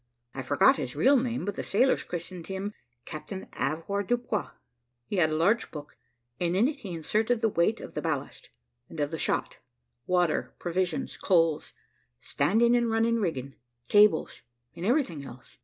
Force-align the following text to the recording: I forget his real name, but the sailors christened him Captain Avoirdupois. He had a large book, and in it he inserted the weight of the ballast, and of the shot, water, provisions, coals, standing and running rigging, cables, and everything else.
I 0.33 0.41
forget 0.41 0.77
his 0.77 0.95
real 0.95 1.15
name, 1.15 1.45
but 1.45 1.53
the 1.53 1.63
sailors 1.63 2.01
christened 2.01 2.47
him 2.47 2.73
Captain 3.05 3.45
Avoirdupois. 3.53 4.49
He 5.05 5.17
had 5.17 5.29
a 5.29 5.35
large 5.35 5.69
book, 5.69 5.95
and 6.39 6.55
in 6.55 6.67
it 6.67 6.77
he 6.77 6.89
inserted 6.91 7.41
the 7.41 7.49
weight 7.49 7.79
of 7.79 7.93
the 7.93 8.01
ballast, 8.01 8.49
and 8.89 8.99
of 8.99 9.11
the 9.11 9.19
shot, 9.19 9.57
water, 10.07 10.55
provisions, 10.57 11.17
coals, 11.17 11.73
standing 12.19 12.75
and 12.75 12.89
running 12.89 13.17
rigging, 13.19 13.53
cables, 13.89 14.41
and 14.75 14.87
everything 14.87 15.23
else. 15.23 15.59